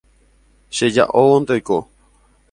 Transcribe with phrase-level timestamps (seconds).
[0.75, 1.79] cheja'óvonte oiko